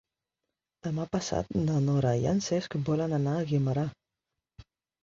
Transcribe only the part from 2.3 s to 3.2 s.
en Cesc volen